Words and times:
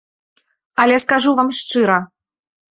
Але 0.85 0.95
скажу 1.05 1.35
вам 1.43 1.49
шчыра. 1.61 1.99